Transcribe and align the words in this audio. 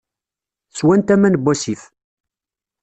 Swant 0.77 1.13
aman 1.13 1.35
n 1.37 1.41
wasif. 1.43 1.81